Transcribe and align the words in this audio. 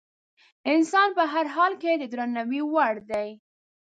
انسان 0.73 1.07
په 1.17 1.23
هر 1.33 1.45
حال 1.55 1.73
کې 1.81 1.91
د 1.97 2.03
درناوي 2.11 2.61
وړ 2.73 2.95
دی. 3.11 3.27